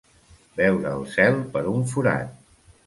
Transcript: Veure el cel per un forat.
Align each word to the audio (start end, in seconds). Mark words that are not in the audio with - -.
Veure 0.61 0.95
el 1.01 1.05
cel 1.17 1.39
per 1.55 1.65
un 1.77 1.89
forat. 1.95 2.37